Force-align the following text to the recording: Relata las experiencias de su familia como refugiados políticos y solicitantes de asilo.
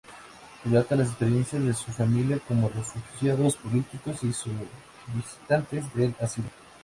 Relata 0.65 0.95
las 0.95 1.09
experiencias 1.09 1.63
de 1.63 1.75
su 1.75 1.91
familia 1.91 2.39
como 2.47 2.69
refugiados 2.69 3.55
políticos 3.57 4.23
y 4.23 4.33
solicitantes 4.33 5.93
de 5.93 6.15
asilo. 6.19 6.47